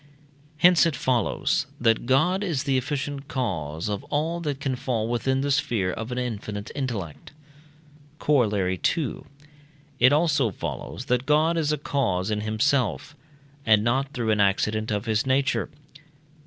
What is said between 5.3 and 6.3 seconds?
the sphere of an